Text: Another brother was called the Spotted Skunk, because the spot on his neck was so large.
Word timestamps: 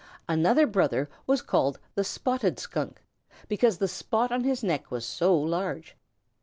Another 0.27 0.65
brother 0.65 1.11
was 1.27 1.43
called 1.43 1.77
the 1.93 2.03
Spotted 2.03 2.57
Skunk, 2.57 3.03
because 3.47 3.77
the 3.77 3.87
spot 3.87 4.31
on 4.31 4.43
his 4.43 4.63
neck 4.63 4.89
was 4.89 5.05
so 5.05 5.37
large. 5.37 5.95